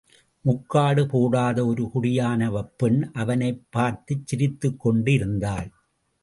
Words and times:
முக்காடு 0.45 1.07
போடாத 1.07 1.65
ஒரு 1.65 1.89
குடியானவப் 1.93 2.71
பெண் 2.77 3.11
அவனைப் 3.13 3.67
பார்த்துச் 3.69 4.27
சிரித்துக்கொண்டு 4.27 5.13
இருந்தாள். 5.13 5.69